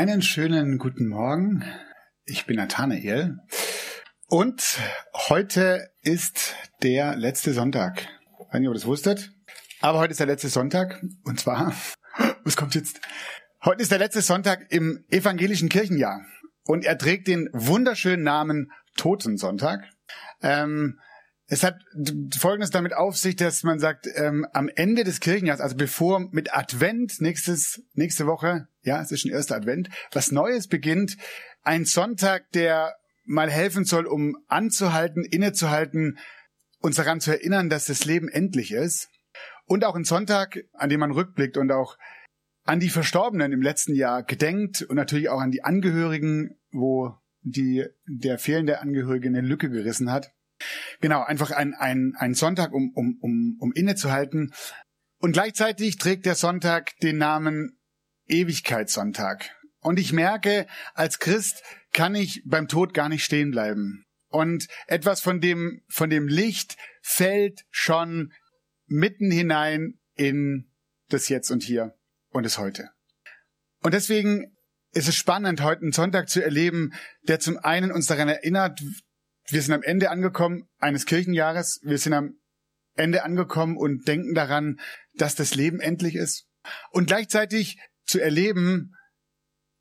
[0.00, 1.62] Einen schönen guten Morgen.
[2.24, 3.36] Ich bin Nathanael
[4.28, 4.78] und
[5.28, 8.08] heute ist der letzte Sonntag.
[8.40, 9.30] Ich weiß nicht, ob ihr das wusstet,
[9.82, 11.74] aber heute ist der letzte Sonntag und zwar,
[12.44, 12.98] was kommt jetzt?
[13.62, 16.24] Heute ist der letzte Sonntag im evangelischen Kirchenjahr
[16.64, 19.84] und er trägt den wunderschönen Namen Totensonntag.
[20.40, 20.98] Ähm,
[21.50, 21.82] es hat
[22.38, 26.56] Folgendes damit auf sich, dass man sagt, ähm, am Ende des Kirchenjahres, also bevor mit
[26.56, 31.16] Advent nächstes, nächste Woche, ja, es ist schon erster Advent, was Neues beginnt,
[31.62, 32.94] ein Sonntag, der
[33.24, 36.18] mal helfen soll, um anzuhalten, innezuhalten,
[36.78, 39.08] uns daran zu erinnern, dass das Leben endlich ist.
[39.66, 41.98] Und auch ein Sonntag, an dem man rückblickt und auch
[42.64, 47.86] an die Verstorbenen im letzten Jahr gedenkt und natürlich auch an die Angehörigen, wo die,
[48.06, 50.30] der fehlende Angehörige eine Lücke gerissen hat.
[51.00, 54.52] Genau, einfach ein, ein, ein Sonntag, um, um, um, um innezuhalten.
[55.18, 57.78] Und gleichzeitig trägt der Sonntag den Namen
[58.26, 59.50] Ewigkeitssonntag.
[59.80, 64.04] Und ich merke, als Christ kann ich beim Tod gar nicht stehen bleiben.
[64.28, 68.32] Und etwas von dem, von dem Licht fällt schon
[68.86, 70.70] mitten hinein in
[71.08, 71.94] das Jetzt und Hier
[72.28, 72.90] und das Heute.
[73.82, 74.56] Und deswegen
[74.92, 78.80] ist es spannend, heute einen Sonntag zu erleben, der zum einen uns daran erinnert,
[79.52, 81.80] wir sind am Ende angekommen eines Kirchenjahres.
[81.82, 82.38] Wir sind am
[82.94, 84.80] Ende angekommen und denken daran,
[85.14, 86.46] dass das Leben endlich ist.
[86.90, 88.94] Und gleichzeitig zu erleben,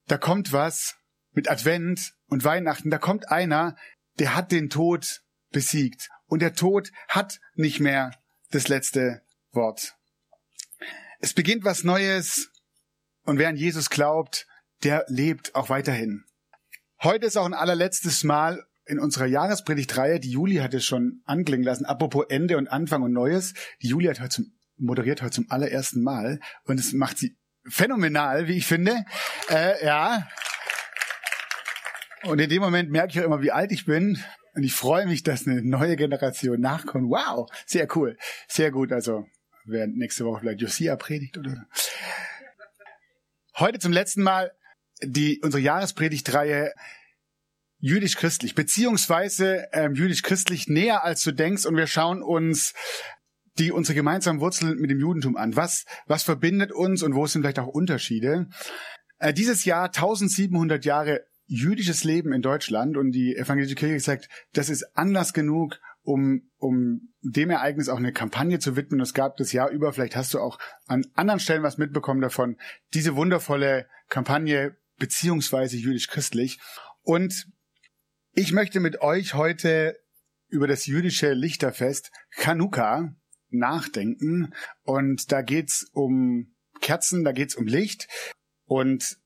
[0.07, 0.95] da kommt was
[1.31, 2.89] mit Advent und Weihnachten.
[2.89, 3.75] Da kommt einer,
[4.19, 5.21] der hat den Tod
[5.51, 6.09] besiegt.
[6.25, 8.11] Und der Tod hat nicht mehr
[8.51, 9.21] das letzte
[9.51, 9.95] Wort.
[11.19, 12.51] Es beginnt was Neues.
[13.23, 14.47] Und wer an Jesus glaubt,
[14.83, 16.23] der lebt auch weiterhin.
[17.01, 21.63] Heute ist auch ein allerletztes Mal in unserer Jahrespredigtreihe, die Juli hat es schon anklingen
[21.63, 25.45] lassen, apropos Ende und Anfang und Neues, die Juli hat heute zum, moderiert heute zum
[25.49, 29.05] allerersten Mal und es macht sie phänomenal, wie ich finde.
[29.49, 30.27] Äh, ja.
[32.23, 34.23] Und in dem Moment merke ich auch immer, wie alt ich bin.
[34.55, 37.09] Und ich freue mich, dass eine neue Generation nachkommt.
[37.09, 38.17] Wow, sehr cool.
[38.47, 38.91] Sehr gut.
[38.91, 39.27] Also,
[39.65, 41.67] wer nächste Woche vielleicht Josia predigt oder.
[43.55, 44.51] Heute zum letzten Mal
[45.03, 46.73] die, unsere Jahrespredigtreihe
[47.79, 52.73] jüdisch-christlich, beziehungsweise ähm, jüdisch-christlich näher als du denkst und wir schauen uns
[53.57, 55.55] die unsere gemeinsamen Wurzeln mit dem Judentum an.
[55.55, 58.47] Was, was verbindet uns und wo sind vielleicht auch Unterschiede?
[59.17, 64.69] Äh, dieses Jahr 1700 Jahre jüdisches Leben in Deutschland und die evangelische Kirche sagt, das
[64.69, 69.01] ist Anlass genug, um, um dem Ereignis auch eine Kampagne zu widmen.
[69.01, 72.57] Es gab das Jahr über, vielleicht hast du auch an anderen Stellen was mitbekommen davon,
[72.93, 76.59] diese wundervolle Kampagne beziehungsweise jüdisch-christlich.
[77.01, 77.47] Und
[78.33, 79.99] ich möchte mit euch heute
[80.49, 83.15] über das jüdische Lichterfest Chanukka
[83.49, 84.53] nachdenken.
[84.83, 88.07] Und da geht's um Kerzen, da geht's um Licht.
[88.65, 89.17] Und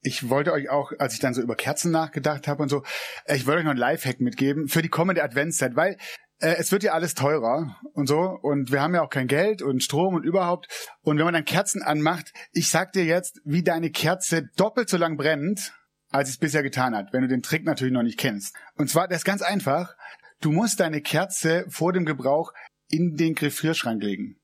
[0.00, 2.84] ich wollte euch auch, als ich dann so über Kerzen nachgedacht habe und so,
[3.26, 5.96] ich wollte euch noch ein Lifehack mitgeben für die kommende Adventszeit, weil
[6.40, 9.60] äh, es wird ja alles teurer und so und wir haben ja auch kein Geld
[9.60, 10.68] und Strom und überhaupt.
[11.02, 14.96] Und wenn man dann Kerzen anmacht, ich sag dir jetzt, wie deine Kerze doppelt so
[14.96, 15.72] lang brennt,
[16.10, 18.56] als es bisher getan hat, wenn du den Trick natürlich noch nicht kennst.
[18.74, 19.94] Und zwar, das ist ganz einfach.
[20.40, 22.52] Du musst deine Kerze vor dem Gebrauch
[22.88, 24.36] in den Gefrierschrank legen.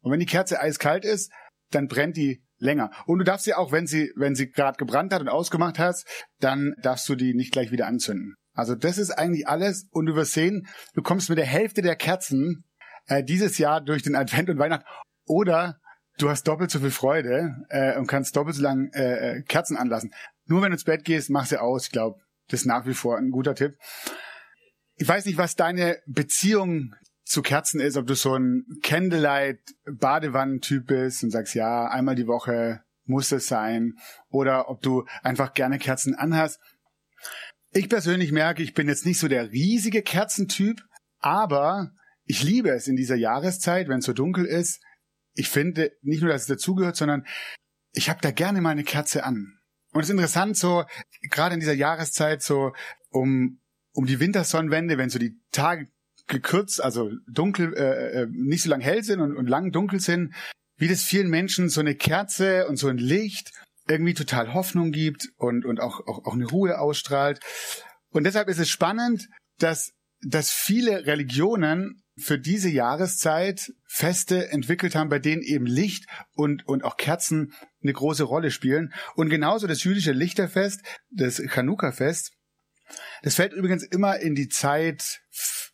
[0.00, 1.32] Und wenn die Kerze eiskalt ist,
[1.70, 2.90] dann brennt die länger.
[3.06, 6.06] Und du darfst sie auch, wenn sie, wenn sie gerade gebrannt hat und ausgemacht hast,
[6.38, 8.36] dann darfst du die nicht gleich wieder anzünden.
[8.54, 9.88] Also das ist eigentlich alles.
[9.90, 12.64] Und du wirst sehen, du kommst mit der Hälfte der Kerzen
[13.06, 14.86] äh, dieses Jahr durch den Advent und Weihnachten.
[15.26, 15.80] Oder
[16.18, 19.76] du hast doppelt so viel Freude äh, und kannst doppelt so lang äh, äh Kerzen
[19.76, 20.12] anlassen.
[20.46, 21.86] Nur wenn du ins Bett gehst, mach sie aus.
[21.86, 23.76] Ich glaube, das ist nach wie vor ein guter Tipp.
[24.96, 26.94] Ich weiß nicht, was deine Beziehung
[27.24, 32.82] zu Kerzen ist, ob du so ein Candlelight-Badewannentyp bist und sagst, ja, einmal die Woche
[33.04, 33.94] muss es sein,
[34.28, 36.60] oder ob du einfach gerne Kerzen anhast.
[37.70, 40.82] Ich persönlich merke, ich bin jetzt nicht so der riesige Kerzentyp,
[41.18, 41.92] aber
[42.24, 44.82] ich liebe es in dieser Jahreszeit, wenn es so dunkel ist.
[45.34, 47.26] Ich finde nicht nur, dass es dazugehört, sondern
[47.92, 49.58] ich habe da gerne mal eine Kerze an.
[49.92, 50.84] Und es ist interessant, so
[51.30, 52.72] gerade in dieser Jahreszeit, so
[53.10, 53.60] um,
[53.92, 55.88] um die Wintersonnenwende, wenn so die Tage
[56.26, 60.34] gekürzt, also dunkel, äh, äh, nicht so lang hell sind und, und lang dunkel sind,
[60.76, 63.52] wie das vielen Menschen so eine Kerze und so ein Licht
[63.88, 67.40] irgendwie total Hoffnung gibt und, und auch, auch, auch eine Ruhe ausstrahlt.
[68.10, 69.28] Und deshalb ist es spannend,
[69.58, 69.92] dass,
[70.22, 76.84] dass viele Religionen für diese Jahreszeit Feste entwickelt haben, bei denen eben Licht und, und
[76.84, 78.92] auch Kerzen eine große Rolle spielen.
[79.14, 82.32] Und genauso das jüdische Lichterfest, das Chanukka-Fest,
[83.22, 85.20] das fällt übrigens immer in die Zeit,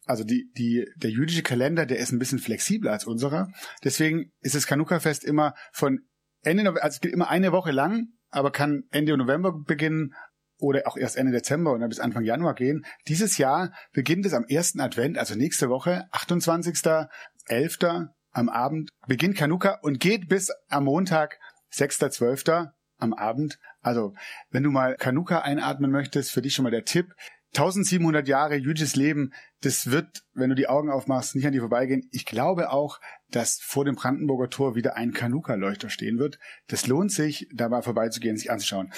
[0.04, 3.48] also die, die, der jüdische Kalender, der ist ein bisschen flexibler als unserer.
[3.82, 6.00] Deswegen ist das Chanukka-Fest immer von
[6.42, 10.14] Ende also es geht immer eine Woche lang, aber kann Ende November beginnen
[10.58, 12.84] oder auch erst Ende Dezember dann bis Anfang Januar gehen.
[13.06, 18.08] Dieses Jahr beginnt es am ersten Advent, also nächste Woche, 28.11.
[18.32, 21.38] am Abend, beginnt Kanuka und geht bis am Montag,
[21.72, 22.70] 6.12.
[22.98, 23.58] am Abend.
[23.80, 24.14] Also,
[24.50, 27.14] wenn du mal Kanuka einatmen möchtest, für dich schon mal der Tipp.
[27.54, 29.32] 1700 Jahre jüdisches Leben,
[29.62, 32.06] das wird, wenn du die Augen aufmachst, nicht an dir vorbeigehen.
[32.12, 33.00] Ich glaube auch,
[33.30, 36.38] dass vor dem Brandenburger Tor wieder ein Kanuka-Leuchter stehen wird.
[36.66, 38.92] Das lohnt sich, da mal vorbeizugehen, sich anzuschauen.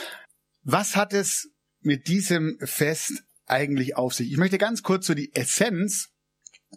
[0.62, 4.30] Was hat es mit diesem Fest eigentlich auf sich?
[4.30, 6.10] Ich möchte ganz kurz so die Essenz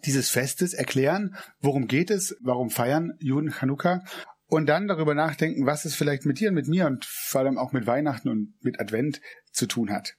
[0.04, 1.36] dieses Festes erklären.
[1.60, 2.36] Worum geht es?
[2.40, 4.02] Warum feiern Juden Chanukka?
[4.46, 7.58] Und dann darüber nachdenken, was es vielleicht mit dir und mit mir und vor allem
[7.58, 9.20] auch mit Weihnachten und mit Advent
[9.52, 10.14] zu tun hat.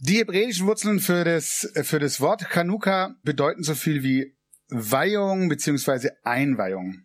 [0.00, 4.36] Die hebräischen Wurzeln für das, für das Wort Chanukka bedeuten so viel wie
[4.68, 7.04] Weihung beziehungsweise Einweihung.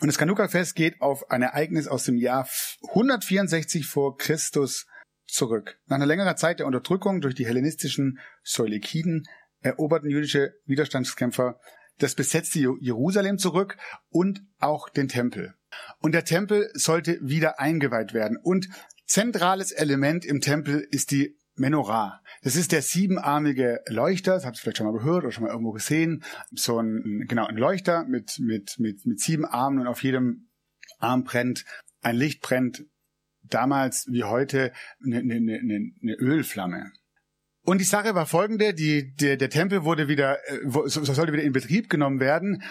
[0.00, 2.48] Und das Chanukka-Fest geht auf ein Ereignis aus dem Jahr
[2.88, 4.86] 164 vor Christus
[5.32, 5.78] zurück.
[5.86, 9.26] Nach einer längeren Zeit der Unterdrückung durch die hellenistischen Seleukiden
[9.60, 11.58] eroberten jüdische Widerstandskämpfer
[11.98, 13.76] das besetzte Jerusalem zurück
[14.08, 15.54] und auch den Tempel.
[16.00, 18.38] Und der Tempel sollte wieder eingeweiht werden.
[18.42, 18.68] Und
[19.06, 22.22] zentrales Element im Tempel ist die Menorah.
[22.42, 25.50] Das ist der siebenarmige Leuchter, das habt ihr vielleicht schon mal gehört oder schon mal
[25.50, 26.24] irgendwo gesehen.
[26.52, 30.48] So ein, genau, ein Leuchter mit, mit, mit, mit sieben Armen und auf jedem
[30.98, 31.66] Arm brennt
[32.02, 32.86] ein Licht brennt
[33.50, 34.72] damals wie heute
[35.04, 36.92] eine, eine, eine, eine Ölflamme.
[37.62, 41.52] Und die Sache war folgende, die, der, der Tempel wurde wieder, äh, sollte wieder in
[41.52, 42.62] Betrieb genommen werden,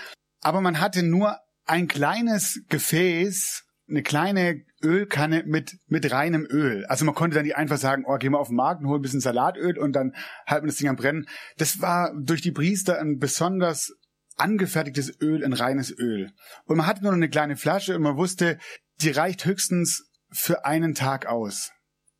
[0.42, 6.86] aber man hatte nur ein kleines Gefäß, eine kleine Ölkanne mit, mit reinem Öl.
[6.86, 9.00] Also man konnte dann nicht einfach sagen, oh, geh mal auf den Markt und hol
[9.00, 10.16] ein bisschen Salatöl und dann
[10.48, 11.28] halten wir das Ding am Brennen.
[11.58, 13.94] Das war durch die Priester ein besonders
[14.38, 16.32] angefertigtes Öl, ein reines Öl.
[16.66, 18.58] Und man hatte nur noch eine kleine Flasche und man wusste,
[19.02, 21.72] die reicht höchstens für einen Tag aus.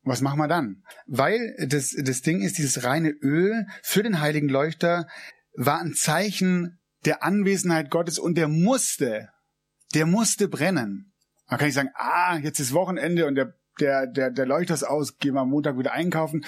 [0.02, 0.82] Was machen wir dann?
[1.06, 5.06] Weil das, das Ding ist, dieses reine Öl für den heiligen Leuchter
[5.54, 9.28] war ein Zeichen der Anwesenheit Gottes und der musste,
[9.94, 11.12] der musste brennen.
[11.48, 14.84] Man kann nicht sagen, ah, jetzt ist Wochenende und der, der, der, der Leuchter ist
[14.84, 16.44] aus, gehen wir am Montag wieder einkaufen.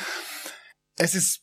[0.97, 1.43] Es ist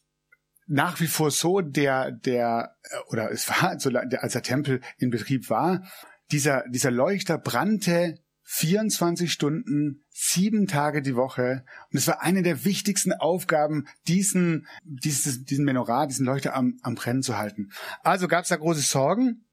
[0.68, 2.76] nach wie vor so, der, der,
[3.08, 5.84] oder es war, als der Tempel in Betrieb war,
[6.32, 8.20] dieser, dieser Leuchter brannte
[8.52, 11.64] 24 Stunden, sieben Tage die Woche.
[11.92, 16.96] Und es war eine der wichtigsten Aufgaben, diesen, dieses, diesen Menorah, diesen Leuchter am, am
[16.96, 17.70] Brennen zu halten.
[18.02, 19.46] Also gab es da große Sorgen.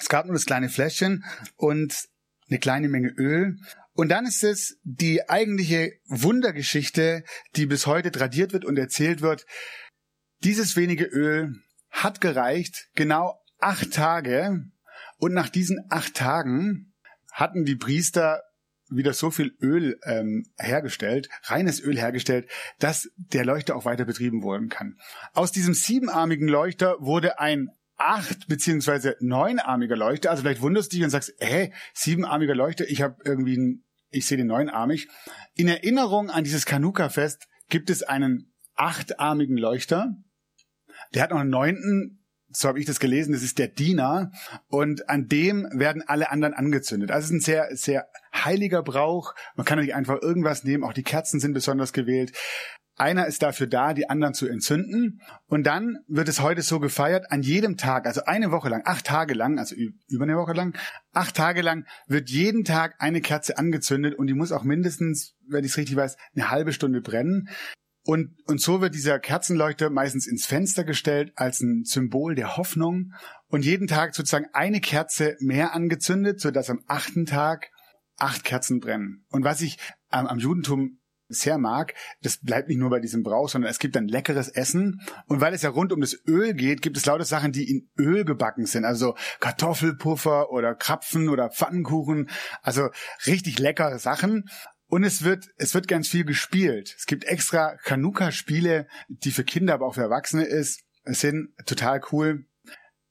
[0.00, 1.24] Es gab nur das kleine Fläschchen
[1.56, 2.08] und
[2.48, 3.58] eine kleine Menge Öl.
[3.92, 7.24] Und dann ist es die eigentliche Wundergeschichte,
[7.56, 9.46] die bis heute tradiert wird und erzählt wird.
[10.44, 11.56] Dieses wenige Öl
[11.90, 14.70] hat gereicht, genau acht Tage.
[15.18, 16.93] Und nach diesen acht Tagen
[17.34, 18.42] hatten die Priester
[18.88, 24.42] wieder so viel Öl ähm, hergestellt, reines Öl hergestellt, dass der Leuchter auch weiter betrieben
[24.42, 24.98] werden kann.
[25.32, 30.30] Aus diesem siebenarmigen Leuchter wurde ein acht beziehungsweise neunarmiger Leuchter.
[30.30, 34.26] Also vielleicht wunderst du dich und sagst, hä, siebenarmiger Leuchter, ich habe irgendwie, ein, ich
[34.26, 35.08] sehe den neunarmig.
[35.54, 40.16] In Erinnerung an dieses Kanuka-Fest gibt es einen achtarmigen Leuchter.
[41.14, 42.23] Der hat noch einen neunten
[42.56, 44.30] so habe ich das gelesen, das ist der Diener
[44.68, 47.10] und an dem werden alle anderen angezündet.
[47.10, 49.34] Also es ist ein sehr, sehr heiliger Brauch.
[49.56, 52.32] Man kann nicht einfach irgendwas nehmen, auch die Kerzen sind besonders gewählt.
[52.96, 55.20] Einer ist dafür da, die anderen zu entzünden.
[55.46, 59.04] Und dann wird es heute so gefeiert, an jedem Tag, also eine Woche lang, acht
[59.04, 60.76] Tage lang, also über eine Woche lang,
[61.12, 65.64] acht Tage lang wird jeden Tag eine Kerze angezündet und die muss auch mindestens, wenn
[65.64, 67.48] ich es richtig weiß, eine halbe Stunde brennen.
[68.06, 73.12] Und, und so wird dieser Kerzenleuchter meistens ins Fenster gestellt als ein Symbol der Hoffnung
[73.48, 77.70] und jeden Tag sozusagen eine Kerze mehr angezündet, sodass am achten Tag
[78.18, 79.24] acht Kerzen brennen.
[79.30, 79.78] Und was ich
[80.10, 83.96] am, am Judentum sehr mag, das bleibt nicht nur bei diesem Brauch, sondern es gibt
[83.96, 85.00] dann leckeres Essen.
[85.26, 87.88] Und weil es ja rund um das Öl geht, gibt es lauter Sachen, die in
[87.98, 88.84] Öl gebacken sind.
[88.84, 92.28] Also Kartoffelpuffer oder Krapfen oder Pfannkuchen.
[92.62, 92.90] Also
[93.26, 94.44] richtig leckere Sachen.
[94.86, 96.94] Und es wird, es wird ganz viel gespielt.
[96.96, 102.00] Es gibt extra Kanuka-Spiele, die für Kinder, aber auch für Erwachsene ist, es sind total
[102.12, 102.46] cool.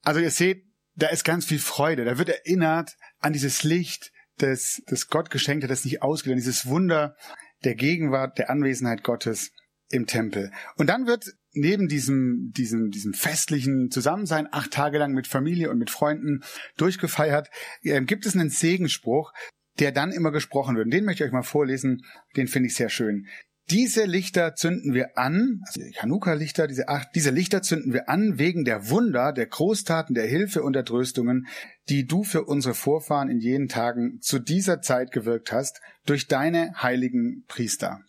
[0.01, 0.65] Also ihr seht,
[0.95, 2.05] da ist ganz viel Freude.
[2.05, 6.39] Da wird erinnert an dieses Licht, das, das Gott geschenkt hat, das nicht ausgeht, an
[6.39, 7.15] dieses Wunder
[7.63, 9.51] der Gegenwart, der Anwesenheit Gottes
[9.89, 10.51] im Tempel.
[10.75, 15.77] Und dann wird neben diesem, diesem, diesem festlichen Zusammensein, acht Tage lang mit Familie und
[15.77, 16.43] mit Freunden
[16.77, 17.49] durchgefeiert,
[17.83, 19.31] äh, gibt es einen Segenspruch,
[19.79, 20.85] der dann immer gesprochen wird.
[20.85, 23.27] Und den möchte ich euch mal vorlesen, den finde ich sehr schön.
[23.69, 28.37] Diese Lichter zünden wir an, also die Chanukka-Lichter, diese acht, diese Lichter zünden wir an
[28.37, 31.47] wegen der Wunder, der Großtaten, der Hilfe und der Tröstungen,
[31.87, 36.73] die du für unsere Vorfahren in jenen Tagen zu dieser Zeit gewirkt hast, durch deine
[36.81, 38.01] heiligen Priester.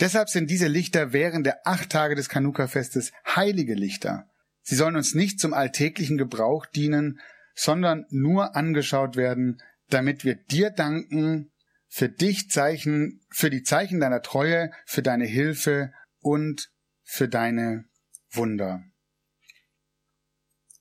[0.00, 4.26] Deshalb sind diese Lichter während der acht Tage des Chanukka-Festes heilige Lichter.
[4.62, 7.20] Sie sollen uns nicht zum alltäglichen Gebrauch dienen,
[7.54, 9.58] sondern nur angeschaut werden,
[9.90, 11.52] damit wir dir danken
[11.88, 16.70] für dich Zeichen, für die Zeichen deiner Treue, für deine Hilfe und
[17.02, 17.84] für deine
[18.30, 18.84] Wunder.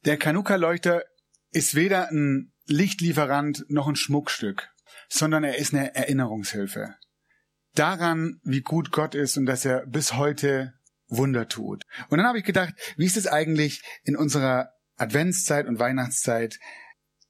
[0.05, 1.03] Der Kanuka-Leuchter
[1.51, 4.69] ist weder ein Lichtlieferant noch ein Schmuckstück,
[5.09, 6.95] sondern er ist eine Erinnerungshilfe.
[7.73, 10.73] Daran, wie gut Gott ist und dass er bis heute
[11.07, 11.85] Wunder tut.
[12.09, 16.59] Und dann habe ich gedacht, wie ist es eigentlich in unserer Adventszeit und Weihnachtszeit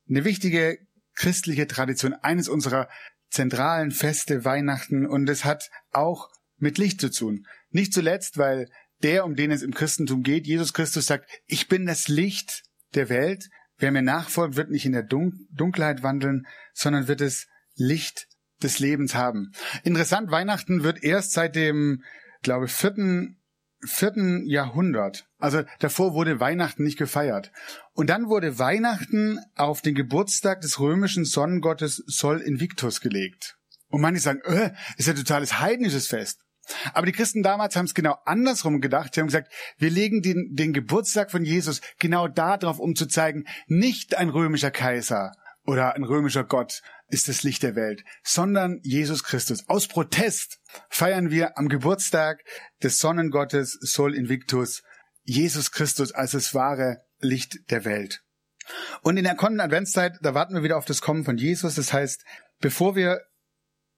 [0.09, 0.79] eine wichtige
[1.19, 2.89] christliche Tradition, eines unserer
[3.29, 7.45] zentralen Feste, Weihnachten und es hat auch mit Licht zu tun.
[7.69, 8.69] Nicht zuletzt, weil
[9.03, 12.63] der, um den es im Christentum geht, Jesus Christus sagt, ich bin das Licht
[12.95, 13.49] der Welt.
[13.77, 18.27] Wer mir nachfolgt, wird nicht in der Dun Dunkelheit wandeln, sondern wird das Licht
[18.63, 19.51] des Lebens haben.
[19.83, 22.03] Interessant, Weihnachten wird erst seit dem,
[22.41, 23.37] glaube vierten
[23.81, 25.28] vierten Jahrhundert.
[25.39, 27.51] Also davor wurde Weihnachten nicht gefeiert.
[27.93, 33.57] Und dann wurde Weihnachten auf den Geburtstag des römischen Sonnengottes Sol Invictus gelegt.
[33.87, 36.41] Und manche sagen, äh, ist ja totales heidnisches Fest.
[36.93, 39.13] Aber die Christen damals haben es genau andersrum gedacht.
[39.13, 43.45] Sie haben gesagt, wir legen den, den Geburtstag von Jesus genau darauf, um zu zeigen,
[43.67, 45.31] nicht ein römischer Kaiser
[45.65, 49.67] oder ein römischer Gott ist das Licht der Welt, sondern Jesus Christus.
[49.67, 52.43] Aus Protest feiern wir am Geburtstag
[52.83, 54.83] des Sonnengottes Sol Invictus
[55.29, 58.21] Jesus Christus als das wahre Licht der Welt.
[59.01, 61.75] Und in der kommenden Adventszeit, da warten wir wieder auf das Kommen von Jesus.
[61.75, 62.23] Das heißt,
[62.59, 63.21] bevor wir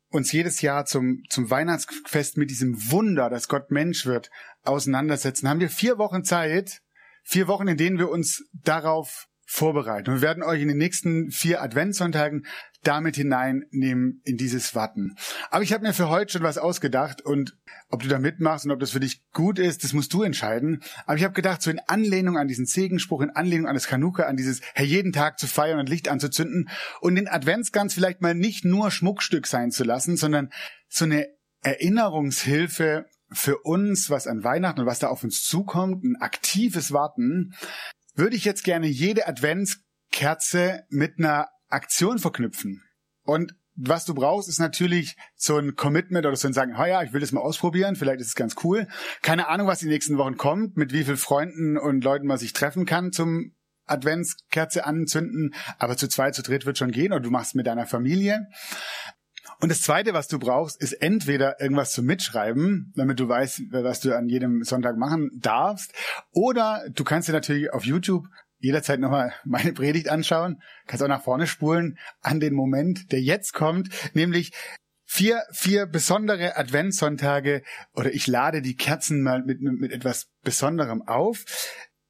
[0.10, 4.30] uns jedes Jahr zum, zum Weihnachtsfest mit diesem Wunder, dass Gott Mensch wird,
[4.64, 6.82] auseinandersetzen, haben wir vier Wochen Zeit,
[7.24, 10.10] vier Wochen, in denen wir uns darauf vorbereiten.
[10.10, 12.46] Und wir werden euch in den nächsten vier Adventssonntagen
[12.84, 15.16] damit hineinnehmen in dieses Watten.
[15.50, 17.58] Aber ich habe mir für heute schon was ausgedacht und
[17.90, 20.82] ob du da mitmachst und ob das für dich gut ist, das musst du entscheiden.
[21.06, 24.24] Aber ich habe gedacht, so in Anlehnung an diesen Segenspruch, in Anlehnung an das Kanuka,
[24.24, 26.70] an dieses Herr jeden Tag zu feiern und Licht anzuzünden
[27.02, 30.50] und den Adventsgans vielleicht mal nicht nur Schmuckstück sein zu lassen, sondern
[30.88, 31.28] so eine
[31.62, 37.54] Erinnerungshilfe für uns, was an Weihnachten und was da auf uns zukommt, ein aktives Warten,
[38.16, 42.84] würde ich jetzt gerne jede Adventskerze mit einer Aktion verknüpfen.
[43.24, 47.04] Und was du brauchst, ist natürlich so ein Commitment oder so ein Sagen, oh ja,
[47.04, 48.88] ich will das mal ausprobieren, vielleicht ist es ganz cool.
[49.22, 52.54] Keine Ahnung, was die nächsten Wochen kommt, mit wie vielen Freunden und Leuten man sich
[52.54, 57.32] treffen kann zum Adventskerze anzünden, aber zu zweit, zu dritt wird schon gehen oder du
[57.32, 58.48] machst mit deiner Familie.
[59.60, 64.00] Und das zweite, was du brauchst, ist entweder irgendwas zum Mitschreiben, damit du weißt, was
[64.00, 65.94] du an jedem Sonntag machen darfst,
[66.32, 68.26] oder du kannst dir natürlich auf YouTube
[68.62, 73.54] jederzeit nochmal meine Predigt anschauen, kannst auch nach vorne spulen an den Moment, der jetzt
[73.54, 74.52] kommt, nämlich
[75.06, 77.64] vier, vier besondere Adventssonntage
[77.94, 81.44] oder ich lade die Kerzen mal mit, mit etwas Besonderem auf.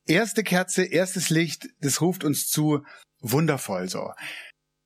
[0.05, 2.84] Erste Kerze, erstes Licht, das ruft uns zu,
[3.22, 4.12] wundervoll so.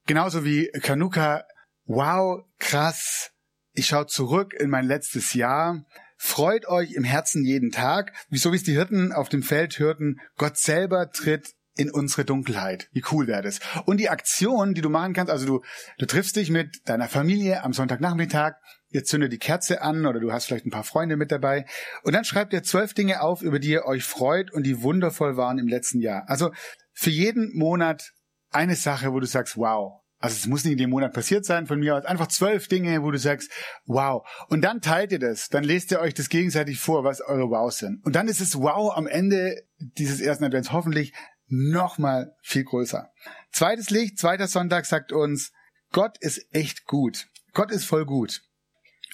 [0.07, 1.43] Genauso wie Kanuka
[1.85, 3.31] wow, krass,
[3.73, 5.85] ich schaue zurück in mein letztes Jahr,
[6.17, 10.19] freut euch im Herzen jeden Tag, wieso wie es die Hirten auf dem Feld hörten,
[10.37, 12.87] Gott selber tritt in unsere Dunkelheit.
[12.93, 13.59] Wie cool wäre das?
[13.85, 15.63] Und die Aktion, die du machen kannst, also du,
[15.97, 18.53] du triffst dich mit deiner Familie am Sonntagnachmittag,
[18.89, 21.65] ihr zündet die Kerze an oder du hast vielleicht ein paar Freunde mit dabei
[22.03, 25.35] und dann schreibt ihr zwölf Dinge auf, über die ihr euch freut und die wundervoll
[25.35, 26.23] waren im letzten Jahr.
[26.27, 26.51] Also
[26.93, 28.13] für jeden Monat
[28.51, 31.67] eine Sache, wo du sagst, wow, also es muss nicht in dem Monat passiert sein
[31.67, 32.03] von mir aus.
[32.03, 33.51] Einfach zwölf Dinge, wo du sagst,
[33.85, 34.27] wow.
[34.49, 35.49] Und dann teilt ihr das.
[35.49, 38.03] Dann lest ihr euch das gegenseitig vor, was eure Wows sind.
[38.03, 41.13] Und dann ist es wow am Ende dieses ersten Advents hoffentlich
[41.47, 43.11] nochmal viel größer.
[43.51, 45.51] Zweites Licht, zweiter Sonntag sagt uns,
[45.91, 47.27] Gott ist echt gut.
[47.53, 48.41] Gott ist voll gut.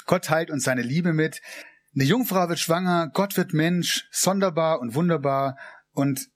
[0.05, 1.41] Gott teilt uns seine Liebe mit.
[1.93, 5.57] Eine Jungfrau wird schwanger, Gott wird Mensch, sonderbar und wunderbar.
[5.91, 6.29] Und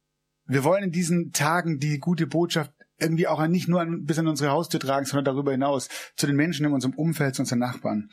[0.46, 4.52] wir wollen in diesen Tagen die gute Botschaft irgendwie auch nicht nur bis an unsere
[4.52, 8.10] Haustür tragen, sondern darüber hinaus zu den Menschen in unserem Umfeld, zu unseren Nachbarn.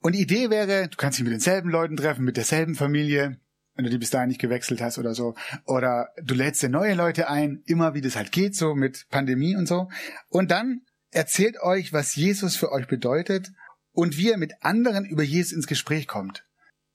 [0.00, 3.38] Und die Idee wäre, du kannst dich mit denselben Leuten treffen, mit derselben Familie,
[3.74, 5.34] wenn du die bis dahin nicht gewechselt hast oder so.
[5.66, 9.56] Oder du lädst dir neue Leute ein, immer wie das halt geht, so mit Pandemie
[9.56, 9.88] und so.
[10.28, 13.52] Und dann erzählt euch, was Jesus für euch bedeutet
[13.92, 16.46] und wie ihr mit anderen über Jesus ins Gespräch kommt.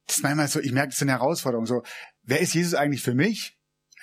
[0.08, 1.66] Das ist manchmal so, ich merke, das ist eine Herausforderung.
[1.66, 1.84] So,
[2.24, 3.55] wer ist Jesus eigentlich für mich?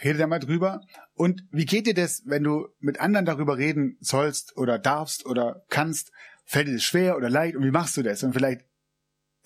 [0.03, 0.81] Rede da mal drüber.
[1.15, 5.65] Und wie geht dir das, wenn du mit anderen darüber reden sollst oder darfst oder
[5.69, 6.13] kannst?
[6.45, 7.57] Fällt dir das schwer oder leicht?
[7.57, 8.23] Und wie machst du das?
[8.23, 8.63] Und vielleicht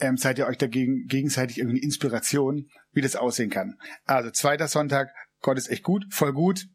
[0.00, 3.78] ähm, seid ihr euch dagegen gegenseitig irgendwie Inspiration, wie das aussehen kann.
[4.04, 5.10] Also zweiter Sonntag,
[5.40, 6.66] Gott ist echt gut, voll gut.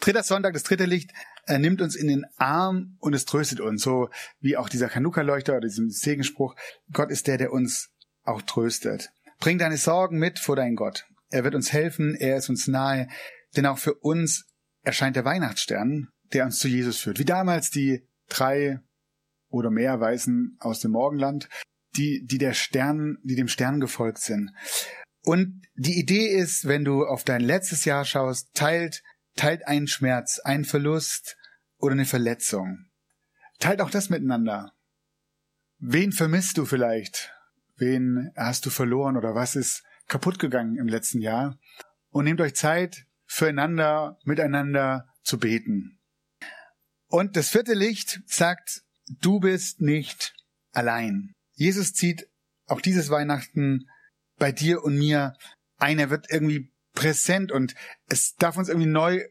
[0.00, 1.12] Dritter Sonntag, das dritte Licht,
[1.46, 5.52] er nimmt uns in den Arm und es tröstet uns, so wie auch dieser Chanukka-Leuchter
[5.52, 6.54] oder diesem Segenspruch.
[6.92, 7.90] Gott ist der, der uns
[8.24, 9.10] auch tröstet.
[9.40, 11.06] Bring deine Sorgen mit vor deinen Gott.
[11.32, 13.08] Er wird uns helfen, er ist uns nahe,
[13.56, 14.44] denn auch für uns
[14.82, 17.18] erscheint der Weihnachtsstern, der uns zu Jesus führt.
[17.18, 18.80] Wie damals die drei
[19.48, 21.48] oder mehr Weißen aus dem Morgenland,
[21.96, 24.50] die, die der Stern, die dem Stern gefolgt sind.
[25.22, 29.02] Und die Idee ist, wenn du auf dein letztes Jahr schaust, teilt,
[29.36, 31.36] teilt einen Schmerz, einen Verlust
[31.78, 32.86] oder eine Verletzung.
[33.58, 34.72] Teilt auch das miteinander.
[35.78, 37.32] Wen vermisst du vielleicht?
[37.76, 41.58] Wen hast du verloren oder was ist kaputt gegangen im letzten Jahr?
[42.10, 45.98] Und nehmt euch Zeit, füreinander, miteinander zu beten.
[47.08, 50.34] Und das vierte Licht sagt, du bist nicht
[50.72, 51.34] allein.
[51.54, 52.28] Jesus zieht
[52.66, 53.88] auch dieses Weihnachten
[54.38, 55.34] bei dir und mir
[55.78, 55.98] ein.
[55.98, 57.74] Er wird irgendwie präsent und
[58.06, 59.22] es darf uns irgendwie neu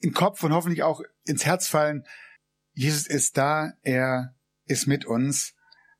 [0.00, 2.04] in Kopf und hoffentlich auch ins Herz fallen.
[2.72, 4.34] Jesus ist da, er
[4.66, 5.54] ist mit uns.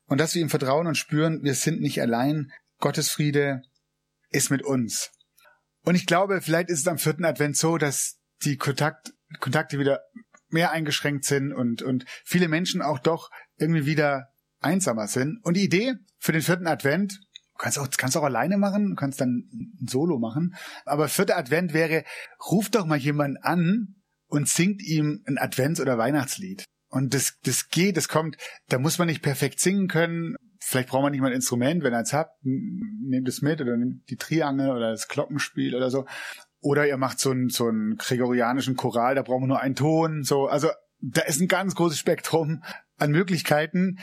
[0.05, 2.51] Und dass wir ihm vertrauen und spüren, wir sind nicht allein.
[2.79, 3.61] Gottes Friede
[4.31, 5.11] ist mit uns.
[5.83, 10.01] Und ich glaube, vielleicht ist es am vierten Advent so, dass die Kontakt, Kontakte wieder
[10.49, 15.39] mehr eingeschränkt sind und, und viele Menschen auch doch irgendwie wieder einsamer sind.
[15.43, 18.95] Und die Idee für den vierten Advent, du kannst auch, kannst auch alleine machen, du
[18.95, 19.49] kannst dann
[19.81, 20.55] ein Solo machen,
[20.85, 22.03] aber vierter Advent wäre,
[22.49, 23.95] ruf doch mal jemanden an
[24.27, 26.65] und singt ihm ein Advents- oder Weihnachtslied.
[26.89, 30.35] Und das, das geht, das kommt, da muss man nicht perfekt singen können.
[30.69, 33.75] Vielleicht braucht man nicht mal ein Instrument, wenn ihr es habt, nehmt es mit oder
[33.75, 36.05] nehmt die Triangel oder das Glockenspiel oder so.
[36.59, 40.21] Oder ihr macht so einen, so einen gregorianischen Choral, da brauchen wir nur einen Ton,
[40.21, 40.45] so.
[40.45, 42.61] Also, da ist ein ganz großes Spektrum
[42.97, 43.97] an Möglichkeiten.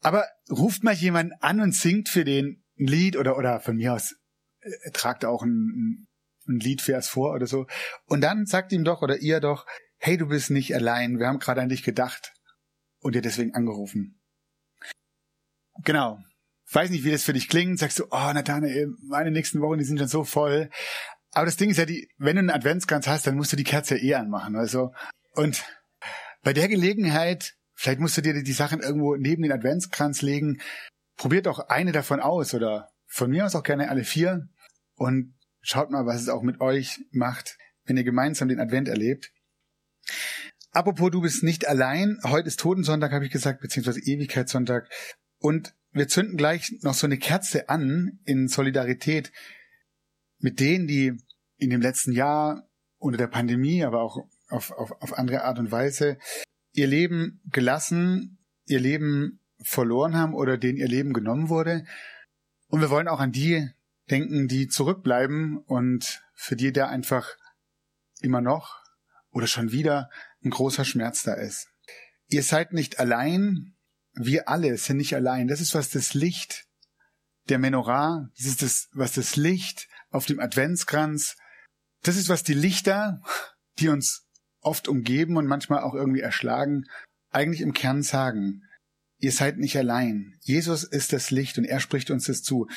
[0.00, 3.92] Aber ruft mal jemanden an und singt für den ein Lied oder, oder von mir
[3.92, 4.16] aus
[4.60, 6.06] äh, tragt auch ein,
[6.48, 7.66] ein Liedvers vor oder so.
[8.06, 9.66] Und dann sagt ihm doch oder ihr doch,
[9.98, 12.32] hey, du bist nicht allein, wir haben gerade an dich gedacht
[13.00, 14.15] und dir deswegen angerufen.
[15.86, 16.18] Genau.
[16.70, 17.78] Weiß nicht, wie das für dich klingt.
[17.78, 20.68] Sagst du, oh, Nathanael, meine nächsten Wochen, die sind schon so voll.
[21.30, 23.64] Aber das Ding ist ja, die, wenn du einen Adventskranz hast, dann musst du die
[23.64, 24.56] Kerze eh anmachen.
[24.56, 24.92] Also,
[25.32, 25.64] und
[26.42, 30.60] bei der Gelegenheit Vielleicht musst du dir die Sachen irgendwo neben den Adventskranz legen.
[31.16, 34.48] Probiert doch eine davon aus oder von mir aus auch gerne alle vier
[34.94, 39.30] und schaut mal, was es auch mit euch macht, wenn ihr gemeinsam den Advent erlebt.
[40.72, 42.18] Apropos, du bist nicht allein.
[42.24, 44.88] Heute ist Totensonntag, habe ich gesagt, beziehungsweise Ewigkeitssonntag.
[45.46, 49.30] Und wir zünden gleich noch so eine Kerze an in Solidarität
[50.40, 51.16] mit denen, die
[51.56, 55.70] in dem letzten Jahr unter der Pandemie, aber auch auf, auf, auf andere Art und
[55.70, 56.18] Weise
[56.72, 61.84] ihr Leben gelassen, ihr Leben verloren haben oder denen ihr Leben genommen wurde.
[62.66, 63.70] Und wir wollen auch an die
[64.10, 67.36] denken, die zurückbleiben und für die da einfach
[68.20, 68.82] immer noch
[69.30, 70.10] oder schon wieder
[70.44, 71.68] ein großer Schmerz da ist.
[72.30, 73.75] Ihr seid nicht allein,
[74.16, 75.46] wir alle sind nicht allein.
[75.46, 76.66] Das ist was das Licht
[77.48, 81.36] der Menorah, das ist das, was das Licht auf dem Adventskranz,
[82.02, 83.20] das ist was die Lichter,
[83.78, 84.26] die uns
[84.60, 86.84] oft umgeben und manchmal auch irgendwie erschlagen,
[87.30, 88.62] eigentlich im Kern sagen,
[89.18, 90.38] ihr seid nicht allein.
[90.40, 92.68] Jesus ist das Licht und er spricht uns das zu.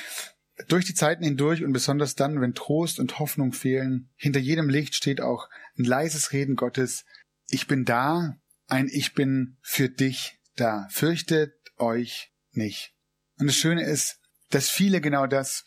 [0.67, 4.93] Durch die Zeiten hindurch und besonders dann, wenn Trost und Hoffnung fehlen, hinter jedem Licht
[4.93, 7.06] steht auch ein leises Reden Gottes.
[7.49, 10.88] Ich bin da, ein Ich bin für dich da.
[10.89, 12.93] Fürchtet euch nicht.
[13.39, 14.19] Und das Schöne ist,
[14.50, 15.65] dass viele genau das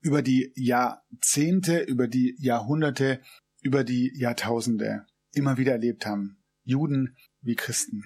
[0.00, 3.20] über die Jahrzehnte, über die Jahrhunderte,
[3.62, 6.42] über die Jahrtausende immer wieder erlebt haben.
[6.62, 8.04] Juden wie Christen.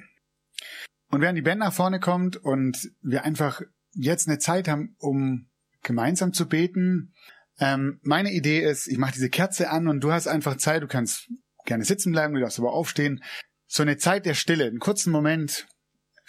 [1.10, 3.62] Und während die Band nach vorne kommt und wir einfach
[3.92, 5.48] jetzt eine Zeit haben, um
[5.82, 7.14] gemeinsam zu beten,
[7.60, 10.86] ähm, meine Idee ist, ich mache diese Kerze an und du hast einfach Zeit, du
[10.86, 11.28] kannst
[11.64, 13.22] gerne sitzen bleiben, du darfst aber aufstehen.
[13.66, 15.66] So eine Zeit der Stille, einen kurzen Moment.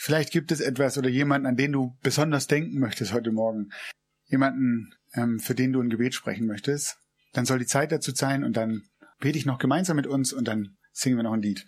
[0.02, 3.70] Vielleicht gibt es etwas oder jemanden, an den du besonders denken möchtest heute Morgen.
[4.28, 6.98] Jemanden, ähm, für den du ein Gebet sprechen möchtest.
[7.34, 8.84] Dann soll die Zeit dazu sein und dann
[9.20, 11.68] bete ich noch gemeinsam mit uns und dann singen wir noch ein Lied.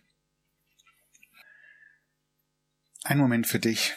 [3.03, 3.95] Ein Moment für dich.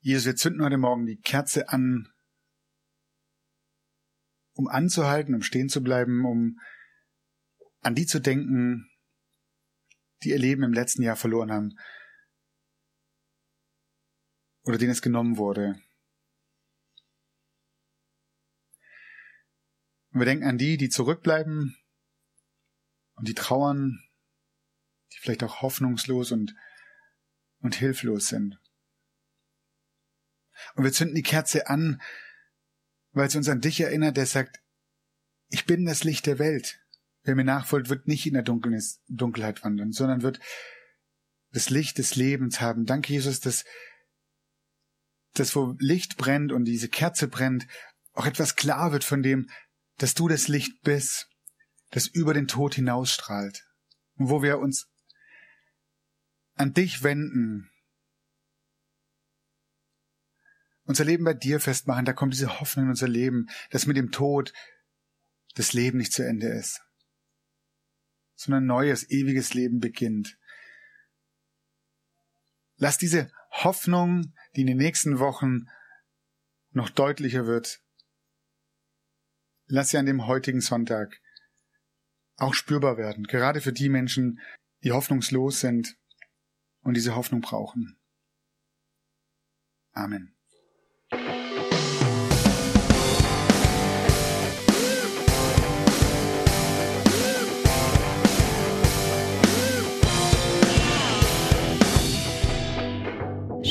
[0.00, 2.08] Jesus, wir zünden heute Morgen die Kerze an,
[4.52, 6.60] um anzuhalten, um stehen zu bleiben, um
[7.80, 8.88] an die zu denken,
[10.22, 11.78] die ihr Leben im letzten Jahr verloren haben
[14.62, 15.82] oder denen es genommen wurde.
[20.10, 21.76] Und wir denken an die, die zurückbleiben
[23.14, 24.00] und die trauern,
[25.12, 26.54] die vielleicht auch hoffnungslos und,
[27.58, 28.60] und hilflos sind.
[30.74, 32.00] Und wir zünden die Kerze an,
[33.12, 34.60] weil es uns an dich erinnert, der sagt,
[35.48, 36.80] ich bin das Licht der Welt.
[37.22, 40.40] Wer mir nachfolgt, wird nicht in der Dunkelheit wandern, sondern wird
[41.52, 42.84] das Licht des Lebens haben.
[42.86, 43.64] Danke, Jesus, dass,
[45.34, 47.66] dass wo Licht brennt und diese Kerze brennt,
[48.12, 49.48] auch etwas klar wird von dem,
[49.96, 51.28] dass du das Licht bist,
[51.90, 53.64] das über den Tod hinausstrahlt.
[54.16, 54.88] Und wo wir uns
[56.54, 57.70] an dich wenden,
[60.88, 64.10] unser Leben bei dir festmachen, da kommt diese Hoffnung in unser Leben, dass mit dem
[64.10, 64.54] Tod
[65.54, 66.80] das Leben nicht zu Ende ist,
[68.34, 70.38] sondern ein neues, ewiges Leben beginnt.
[72.76, 75.66] Lass diese Hoffnung, die in den nächsten Wochen
[76.70, 77.82] noch deutlicher wird,
[79.66, 81.20] lass sie an dem heutigen Sonntag
[82.36, 84.40] auch spürbar werden, gerade für die Menschen,
[84.84, 85.98] die hoffnungslos sind
[86.80, 87.98] und diese Hoffnung brauchen.
[89.92, 90.37] Amen.